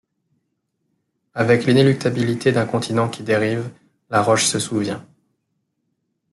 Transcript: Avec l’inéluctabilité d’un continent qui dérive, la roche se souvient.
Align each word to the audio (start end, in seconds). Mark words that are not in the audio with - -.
Avec 1.35 1.67
l’inéluctabilité 1.67 2.51
d’un 2.51 2.65
continent 2.65 3.07
qui 3.07 3.21
dérive, 3.21 3.69
la 4.09 4.23
roche 4.23 4.45
se 4.45 4.57
souvient. 4.57 5.05